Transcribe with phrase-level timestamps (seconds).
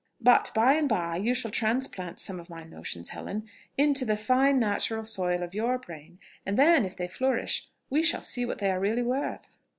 [0.19, 4.57] But by and by you shall transplant some of my notions, Helen, into the fine
[4.57, 8.71] natural soil of your brain; and then, if they flourish, we shall see what they
[8.71, 9.59] are really worth."